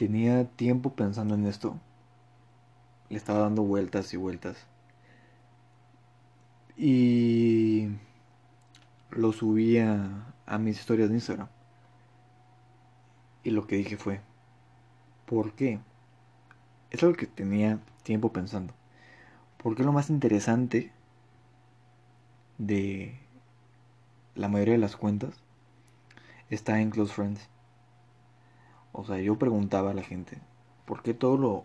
[0.00, 1.78] tenía tiempo pensando en esto.
[3.10, 4.56] Le estaba dando vueltas y vueltas.
[6.74, 7.90] Y
[9.10, 10.08] lo subí a,
[10.58, 11.48] mis historias de Instagram.
[13.44, 14.22] Y lo que dije fue,
[15.26, 15.80] ¿por qué?
[16.90, 18.72] Es algo que tenía tiempo pensando.
[19.62, 20.92] ¿Por qué lo más interesante
[22.56, 23.20] de
[24.34, 25.34] la mayoría de las cuentas
[26.48, 27.50] está en Close Friends?
[28.92, 30.38] O sea, yo preguntaba a la gente,
[30.84, 31.64] ¿por qué todo lo...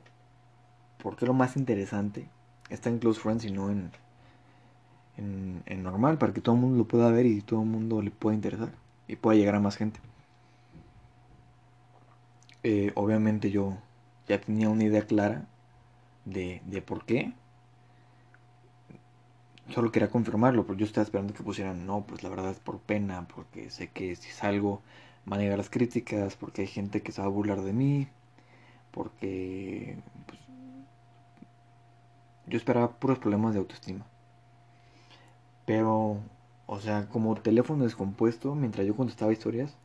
[1.01, 2.29] ¿Por qué lo más interesante
[2.69, 3.91] está en Close Friends y no en,
[5.17, 6.17] en, normal?
[6.17, 8.71] Para que todo el mundo lo pueda ver y todo el mundo le pueda interesar
[9.07, 9.99] y pueda llegar a más gente.
[12.63, 13.77] Eh, obviamente yo
[14.27, 15.47] ya tenía una idea clara
[16.25, 17.33] de, de por qué.
[19.69, 22.79] Solo quería confirmarlo, porque yo estaba esperando que pusieran, no, pues la verdad es por
[22.79, 24.81] pena, porque sé que si salgo
[25.25, 28.07] van a llegar las críticas, porque hay gente que se va a burlar de mí,
[28.91, 30.39] porque pues,
[32.47, 34.05] yo esperaba puros problemas de autoestima.
[35.65, 36.19] Pero,
[36.67, 39.75] o sea, como teléfono descompuesto, mientras yo contestaba historias,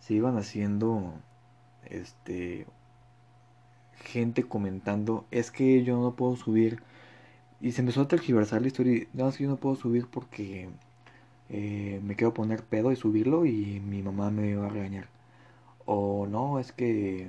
[0.00, 1.12] se iban haciendo,
[1.90, 2.66] este,
[4.04, 6.82] gente comentando, es que yo no puedo subir.
[7.60, 9.06] Y se empezó a tergiversar la historia.
[9.12, 10.68] No, es que yo no puedo subir porque
[11.52, 15.08] eh, me quiero poner pedo y subirlo y mi mamá me va a regañar.
[15.86, 17.28] O no, es que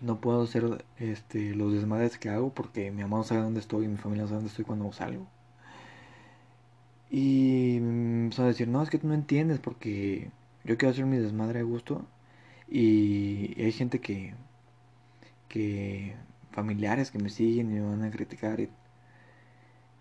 [0.00, 3.84] no puedo hacer este, los desmadres que hago porque mi mamá no sabe dónde estoy
[3.86, 5.26] y mi familia sabe dónde estoy cuando salgo.
[7.10, 10.30] Y me empezó a decir, no, es que tú no entiendes porque
[10.64, 12.06] yo quiero hacer mi desmadre a gusto.
[12.68, 14.34] Y hay gente que
[15.50, 16.16] que
[16.52, 18.60] familiares que me siguen y me van a criticar.
[18.60, 18.70] Y...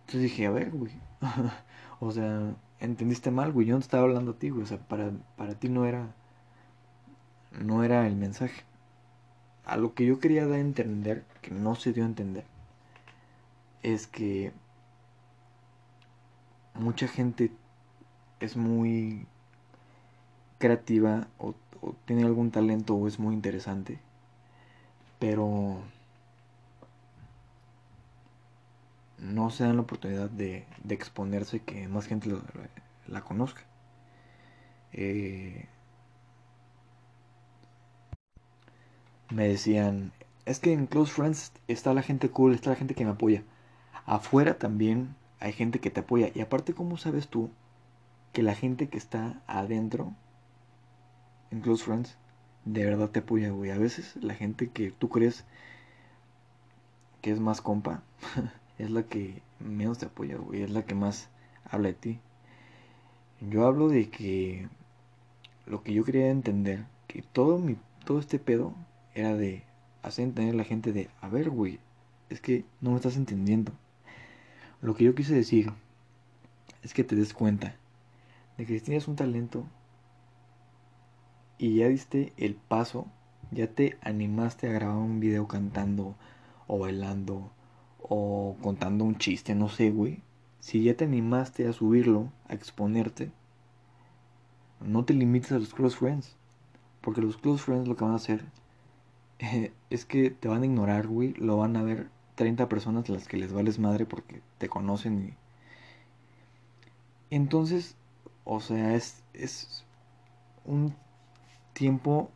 [0.02, 0.94] Entonces dije, a ver, güey.
[2.00, 3.67] o sea, entendiste mal, güey.
[3.67, 4.63] Yo no estaba hablando a ti, güey.
[4.63, 6.13] O sea, para, para ti no era.
[7.59, 8.63] No era el mensaje.
[9.66, 12.45] A lo que yo quería dar a entender, que no se dio a entender,
[13.83, 14.52] es que
[16.73, 17.51] mucha gente
[18.39, 19.28] es muy
[20.59, 24.00] creativa o, o tiene algún talento o es muy interesante
[25.19, 25.78] pero
[29.22, 32.31] no se dan la oportunidad de, exponerse que más gente
[33.07, 33.62] la conozca.
[34.94, 35.68] Eh,
[39.30, 40.12] me decían,
[40.46, 43.44] es que en Close Friends está la gente cool, está la gente que me apoya.
[44.06, 46.30] Afuera también hay gente que te apoya.
[46.34, 47.51] Y aparte, ¿cómo sabes tú
[48.34, 50.13] que la gente que está adentro
[51.51, 52.18] en Close Friends
[52.66, 53.72] de verdad te apoya, güey.
[53.72, 55.46] A veces la gente que tú crees
[57.22, 58.03] que es más compa,
[58.79, 60.63] es la que menos te apoya, güey.
[60.63, 61.29] Es la que más
[61.66, 62.19] habla de ti.
[63.41, 64.67] Yo hablo de que
[65.67, 68.73] lo que yo quería entender, que todo mi, todo este pedo
[69.13, 69.63] era de
[70.01, 71.79] hacer entender a la gente de, a ver, güey,
[72.29, 73.73] es que no me estás entendiendo.
[74.81, 75.72] Lo que yo quise decir
[76.81, 77.75] es que te des cuenta
[78.57, 79.66] de que si tienes un talento
[81.57, 83.07] y ya diste el paso,
[83.51, 86.16] ya te animaste a grabar un video cantando
[86.68, 87.51] o bailando
[88.02, 90.22] o contando un chiste, no sé, güey.
[90.60, 93.32] Si ya te animaste a subirlo, a exponerte,
[94.82, 96.36] no te limites a los close friends.
[97.02, 98.46] Porque los close friends lo que van a hacer
[99.90, 101.34] es que te van a ignorar, güey.
[101.34, 105.34] Lo van a ver 30 personas las que les vales madre porque te conocen y...
[107.31, 107.96] Entonces,
[108.44, 109.86] o sea, es, es
[110.66, 110.96] un
[111.74, 112.31] tiempo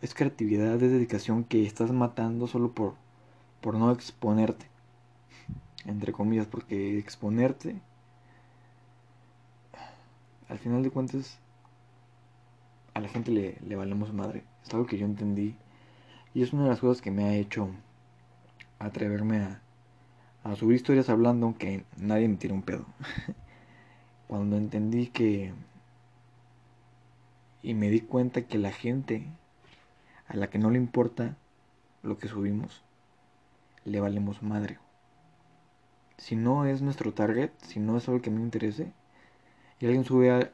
[0.00, 2.94] es creatividad, es dedicación que estás matando solo por,
[3.60, 4.66] por no exponerte.
[5.86, 7.80] Entre comillas, porque exponerte,
[10.48, 11.38] al final de cuentas,
[12.94, 14.44] a la gente le, le valemos madre.
[14.64, 15.56] Es algo que yo entendí.
[16.34, 17.70] Y es una de las cosas que me ha hecho
[18.78, 19.60] atreverme a,
[20.44, 22.86] a subir historias hablando aunque nadie me tire un pedo.
[24.28, 25.52] Cuando entendí que
[27.62, 29.26] y me di cuenta que la gente
[30.28, 31.36] a la que no le importa
[32.02, 32.82] lo que subimos,
[33.84, 34.78] le valemos madre.
[36.18, 38.92] Si no es nuestro target, si no es algo que me interese,
[39.80, 40.50] y alguien sube a,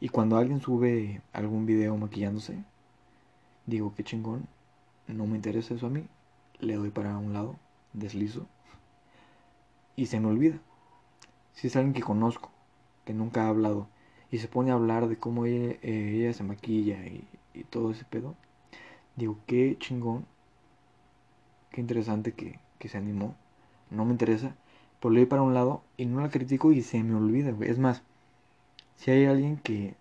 [0.00, 2.62] y cuando alguien sube algún video maquillándose,
[3.66, 4.46] digo que chingón,
[5.08, 6.06] no me interesa eso a mí,
[6.60, 7.56] le doy para un lado,
[7.92, 8.46] deslizo,
[9.96, 10.58] y se me olvida.
[11.54, 12.50] Si es alguien que conozco,
[13.04, 13.88] que nunca ha hablado,
[14.30, 17.24] y se pone a hablar de cómo ella, eh, se maquilla y,
[17.70, 18.34] todo ese pedo,
[19.16, 20.26] digo, qué chingón,
[21.74, 23.34] qué interesante que, se animó,
[23.90, 24.54] no me interesa,
[25.00, 27.78] pero le doy para un lado y no la critico y se me olvida, Es
[27.78, 28.02] más,
[28.96, 29.96] si hay alguien que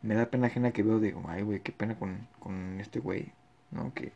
[0.00, 3.32] me da pena ajena que veo, digo, ay, güey, qué pena con, con este güey,
[3.72, 3.92] ¿no?
[3.92, 4.12] Que,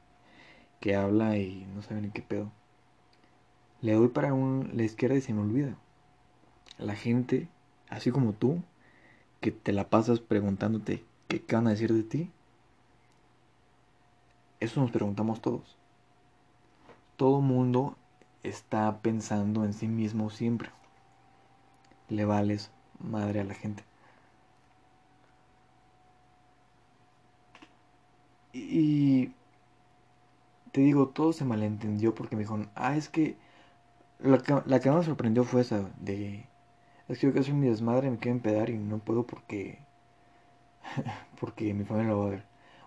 [0.80, 2.50] que habla y no sabe ni qué pedo.
[3.82, 5.76] Le doy para un, la izquierda y se me olvida.
[6.78, 7.48] La gente,
[7.90, 8.62] así como tú,
[9.40, 12.30] que te la pasas preguntándote qué van a decir de ti,
[14.60, 15.81] eso nos preguntamos todos.
[17.16, 17.96] Todo mundo
[18.42, 20.70] está pensando en sí mismo siempre.
[22.08, 22.70] Le vales
[23.00, 23.82] madre a la gente.
[28.52, 29.32] Y
[30.72, 33.36] te digo, todo se malentendió porque me dijeron, ah, es que
[34.20, 36.46] la que, más me sorprendió fue esa de,
[37.08, 39.78] es que yo que soy mi desmadre, me quiero empedar y no puedo porque,
[41.40, 42.44] porque mi familia lo va a ver.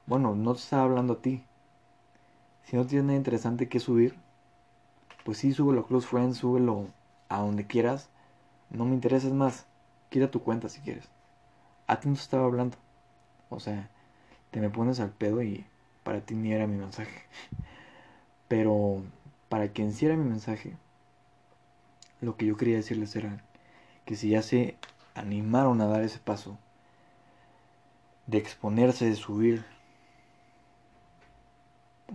[0.07, 1.43] Bueno, no te estaba hablando a ti.
[2.65, 4.15] Si no tienes nada interesante que subir,
[5.23, 6.87] pues sí, súbelo a Close Friends, súbelo
[7.29, 8.09] a donde quieras.
[8.69, 9.65] No me intereses más.
[10.09, 11.05] Quita tu cuenta si quieres.
[11.87, 12.77] A ti no te estaba hablando.
[13.49, 13.89] O sea,
[14.51, 15.65] te me pones al pedo y
[16.03, 17.23] para ti ni era mi mensaje.
[18.47, 19.03] Pero
[19.49, 20.75] para quien sí mi mensaje,
[22.21, 23.43] lo que yo quería decirles era
[24.05, 24.75] que si ya se
[25.13, 26.57] animaron a dar ese paso
[28.27, 29.65] de exponerse, de subir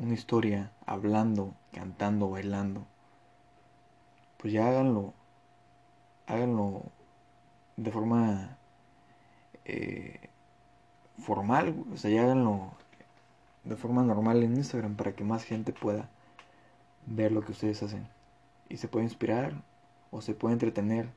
[0.00, 2.86] una historia hablando, cantando, bailando,
[4.38, 5.12] pues ya háganlo,
[6.26, 6.84] háganlo
[7.76, 8.56] de forma
[9.66, 10.30] eh,
[11.18, 12.72] formal, o sea, ya háganlo
[13.64, 16.08] de forma normal en Instagram para que más gente pueda
[17.06, 18.08] ver lo que ustedes hacen.
[18.70, 19.62] Y se pueda inspirar
[20.10, 21.10] o se pueda entretener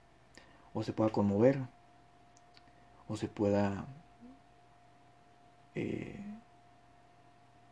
[0.74, 1.62] o se pueda conmover
[3.08, 3.86] o se pueda
[5.76, 6.20] eh,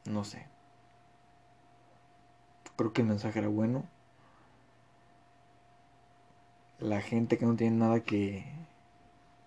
[0.05, 0.50] no sé
[2.81, 3.85] creo que el mensaje era bueno
[6.81, 8.43] la gente que no tiene nada que,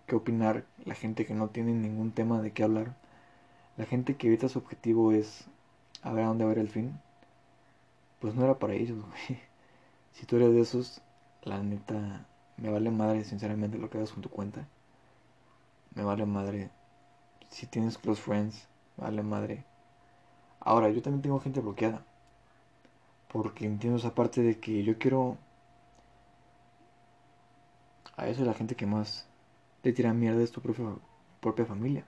[0.07, 2.95] que opinar, la gente que no tiene ningún tema de qué hablar,
[3.77, 5.45] la gente que ahorita su objetivo es
[6.03, 7.01] a ver a dónde va a ir el fin,
[8.21, 8.99] pues no era para ellos,
[9.29, 9.41] güey.
[10.13, 11.03] Si tú eres de esos,
[11.43, 12.27] la neta,
[12.57, 14.67] me vale madre, sinceramente, lo que hagas con tu cuenta.
[15.95, 16.71] Me vale madre.
[17.51, 19.65] Si tienes close friends, vale madre.
[20.61, 22.05] Ahora, yo también tengo gente bloqueada.
[23.35, 25.39] Porque entiendo esa parte de que yo quiero
[28.17, 29.27] a eso es la gente que más
[29.83, 30.85] te tira mierda es tu propia,
[31.41, 32.05] propia familia.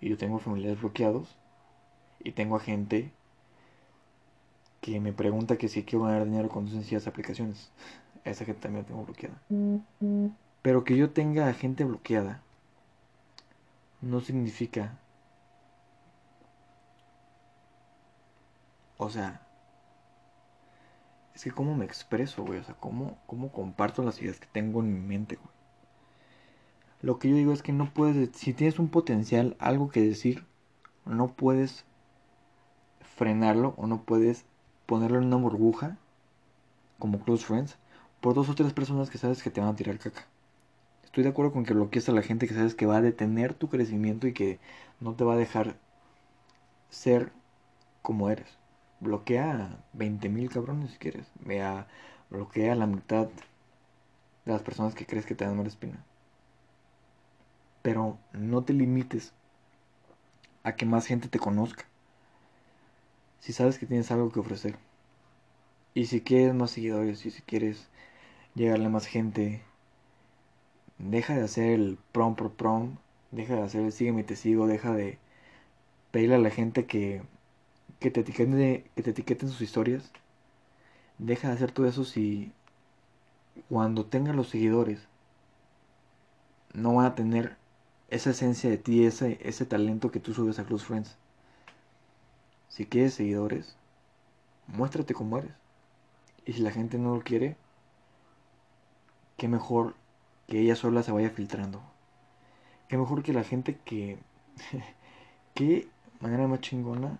[0.00, 1.36] Y yo tengo familiares bloqueados
[2.20, 3.10] y tengo a gente
[4.80, 7.72] que me pregunta que si quiero ganar dinero con sencillas aplicaciones.
[8.24, 9.42] esa gente también la tengo bloqueada.
[10.62, 12.40] Pero que yo tenga a gente bloqueada
[14.00, 14.96] no significa...
[18.96, 19.43] O sea,
[21.34, 22.60] es que cómo me expreso, güey.
[22.60, 25.54] O sea, cómo, cómo comparto las ideas que tengo en mi mente, güey.
[27.02, 30.46] Lo que yo digo es que no puedes, si tienes un potencial, algo que decir,
[31.04, 31.84] no puedes
[33.16, 34.46] frenarlo o no puedes
[34.86, 35.98] ponerlo en una burbuja,
[36.98, 37.76] como close friends,
[38.20, 40.26] por dos o tres personas que sabes que te van a tirar caca.
[41.04, 43.54] Estoy de acuerdo con que bloquees a la gente que sabes que va a detener
[43.54, 44.58] tu crecimiento y que
[45.00, 45.76] no te va a dejar
[46.88, 47.32] ser
[48.02, 48.63] como eres
[49.04, 51.26] bloquea a 20.000 cabrones si quieres.
[51.40, 51.86] Vea,
[52.30, 53.28] bloquea la mitad
[54.44, 56.04] de las personas que crees que te dan mala espina.
[57.82, 59.32] Pero no te limites
[60.64, 61.84] a que más gente te conozca.
[63.38, 64.76] Si sabes que tienes algo que ofrecer.
[65.94, 67.88] Y si quieres más seguidores y si quieres
[68.54, 69.62] llegarle a más gente,
[70.98, 72.96] deja de hacer el prom por prom,
[73.30, 75.18] deja de hacer el sígueme y te sigo, deja de
[76.10, 77.22] pedirle a la gente que
[78.00, 80.10] que te etiqueten, que te etiqueten sus historias.
[81.18, 82.52] Deja de hacer todo eso si
[83.68, 85.06] cuando tengan los seguidores
[86.72, 87.56] no van a tener
[88.10, 91.16] esa esencia de ti, ese, ese talento que tú subes a Close Friends.
[92.68, 93.76] Si quieres seguidores,
[94.66, 95.52] muéstrate como eres.
[96.44, 97.56] Y si la gente no lo quiere,
[99.36, 99.94] qué mejor
[100.48, 101.80] que ella sola se vaya filtrando.
[102.88, 104.18] Qué mejor que la gente que...
[105.54, 105.88] qué
[106.20, 107.18] manera más chingona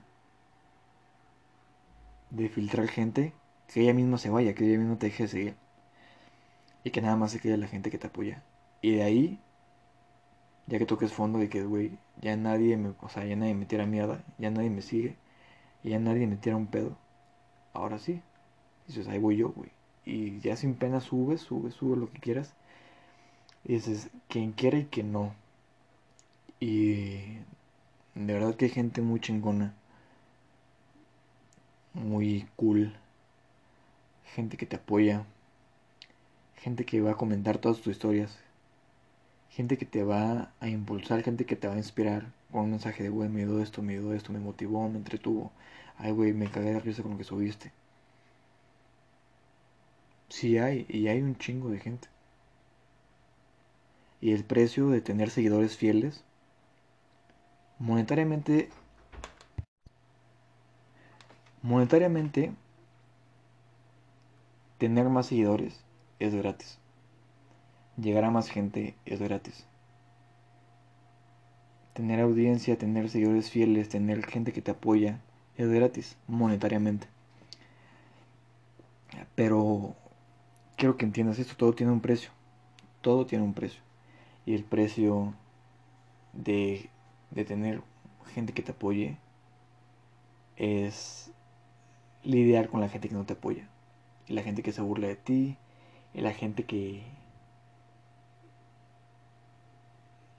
[2.34, 3.32] de filtrar gente,
[3.68, 5.54] que ella misma se vaya, que ella misma te deje de seguir.
[6.82, 8.42] Y que nada más se quede la gente que te apoya.
[8.82, 9.40] Y de ahí,
[10.66, 13.66] ya que toques fondo de que, güey, ya nadie me, o sea, ya nadie me
[13.66, 15.16] tira mierda, ya nadie me sigue,
[15.82, 16.96] y ya nadie me tira un pedo.
[17.72, 18.20] Ahora sí.
[18.86, 19.70] Dices, ahí voy yo, güey.
[20.04, 22.54] Y ya sin pena subes, subes, subes lo que quieras.
[23.64, 25.34] Y dices, quien quiera y quien no.
[26.60, 27.38] Y
[28.14, 29.74] de verdad que hay gente muy chingona
[31.94, 32.94] muy cool,
[34.34, 35.24] gente que te apoya,
[36.56, 38.38] gente que va a comentar todas tus historias,
[39.50, 43.02] gente que te va a impulsar, gente que te va a inspirar con un mensaje
[43.04, 45.52] de, güey, me dio esto, me dio esto, me motivó, me entretuvo.
[45.98, 47.72] Ay, güey, me cagué de risa con lo que subiste.
[50.28, 52.08] Sí hay, y hay un chingo de gente.
[54.20, 56.24] Y el precio de tener seguidores fieles,
[57.78, 58.70] monetariamente,
[61.64, 62.52] monetariamente,
[64.76, 65.82] tener más seguidores
[66.18, 66.78] es gratis.
[67.96, 69.66] Llegar a más gente es gratis.
[71.94, 75.20] Tener audiencia, tener seguidores fieles, tener gente que te apoya
[75.56, 77.06] es gratis, monetariamente.
[79.34, 79.96] Pero
[80.76, 82.28] quiero que entiendas esto, todo tiene un precio.
[83.00, 83.80] Todo tiene un precio.
[84.44, 85.32] Y el precio
[86.34, 86.90] de,
[87.30, 87.80] de tener
[88.34, 89.16] gente que te apoye
[90.56, 91.30] es
[92.24, 93.68] lidiar con la gente que no te apoya.
[94.28, 95.56] La gente que se burla de ti.
[96.14, 97.02] La gente que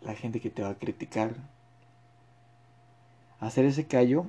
[0.01, 1.35] la gente que te va a criticar.
[3.39, 4.27] Hacer ese callo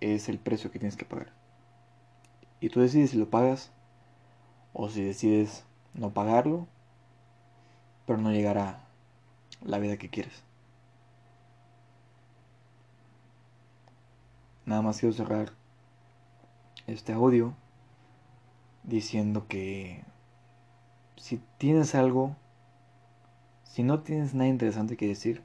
[0.00, 1.32] es el precio que tienes que pagar.
[2.60, 3.70] Y tú decides si lo pagas
[4.72, 5.64] o si decides
[5.94, 6.66] no pagarlo,
[8.06, 8.80] pero no llegar a
[9.62, 10.47] la vida que quieres.
[14.68, 15.52] Nada más quiero cerrar
[16.86, 17.54] este audio
[18.82, 20.04] diciendo que
[21.16, 22.36] si tienes algo
[23.64, 25.42] si no tienes nada interesante que decir,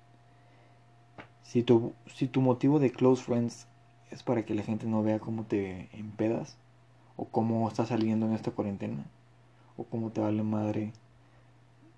[1.42, 3.66] si tu, si tu motivo de close friends
[4.12, 6.58] es para que la gente no vea cómo te empedas,
[7.16, 9.06] o cómo estás saliendo en esta cuarentena,
[9.78, 10.92] o cómo te vale madre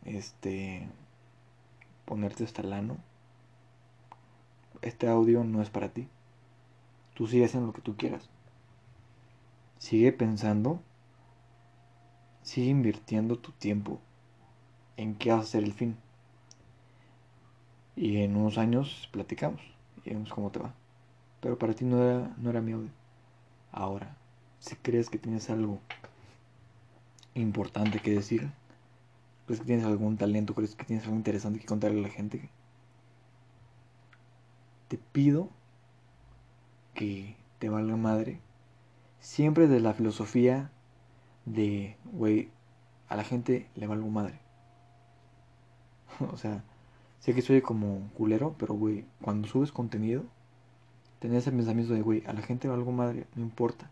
[0.04, 0.88] este
[2.06, 2.98] ponerte hasta lano,
[4.84, 6.08] este audio no es para ti.
[7.16, 8.30] Tú sigues en lo que tú quieras.
[9.80, 10.82] Sigue pensando,
[12.44, 14.00] sigue invirtiendo tu tiempo
[14.98, 15.98] en qué vas a ser el fin.
[17.96, 19.62] Y en unos años platicamos
[20.04, 20.74] y vemos cómo te va.
[21.40, 22.74] Pero para ti no era, no era mi.
[23.72, 24.18] Ahora,
[24.60, 25.80] si crees que tienes algo
[27.34, 28.52] importante que decir,
[29.46, 32.50] crees que tienes algún talento, crees que tienes algo interesante que contarle a la gente,
[34.90, 35.50] te pido
[36.96, 38.40] que te valga madre.
[39.20, 40.72] Siempre de la filosofía
[41.46, 42.50] de, güey,
[43.08, 44.40] a la gente le valgo madre.
[46.34, 46.64] o sea,
[47.26, 50.26] Sé que soy como culero, pero güey, cuando subes contenido,
[51.18, 53.90] tenés ese pensamiento de, güey, a la gente va algo madre, no importa.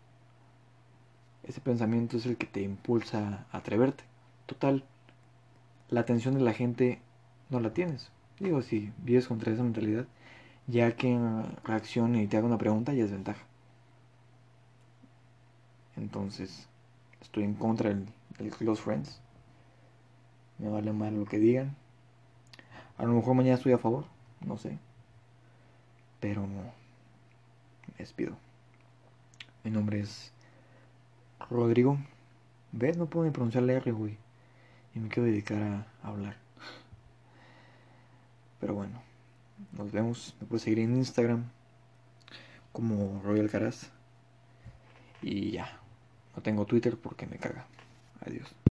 [1.42, 4.04] Ese pensamiento es el que te impulsa a atreverte.
[4.46, 4.84] Total,
[5.90, 7.00] la atención de la gente
[7.50, 8.12] no la tienes.
[8.38, 10.06] Digo, si vives contra esa mentalidad,
[10.66, 11.18] ya que
[11.64, 13.44] reaccione y te haga una pregunta, ya es ventaja.
[15.96, 16.68] Entonces,
[17.20, 18.06] estoy en contra del,
[18.38, 19.20] del close friends.
[20.58, 21.76] Me vale mal lo que digan.
[22.96, 24.04] A lo mejor mañana estoy a favor,
[24.40, 24.78] no sé.
[26.20, 26.72] Pero me
[27.98, 28.36] despido.
[29.64, 30.32] Mi nombre es
[31.50, 31.98] Rodrigo.
[32.72, 32.96] ¿Ves?
[32.96, 34.16] No puedo ni pronunciar la R, güey.
[34.94, 36.36] Y me quiero dedicar a, hablar.
[38.60, 39.00] Pero bueno,
[39.72, 40.36] nos vemos.
[40.40, 41.44] Me puedes seguir en Instagram
[42.72, 43.90] como Royal Caras.
[45.22, 45.80] Y ya.
[46.36, 47.66] No tengo Twitter porque me caga.
[48.26, 48.54] Adiós.